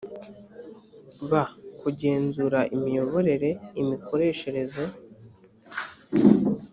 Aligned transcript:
b 1.29 1.31
kugenzura 1.79 2.59
imiyoborere 2.75 3.49
imikoreshereze 3.81 4.83